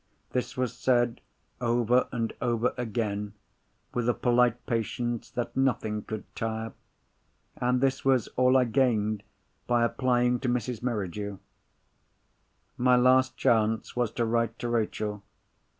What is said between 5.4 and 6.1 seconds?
nothing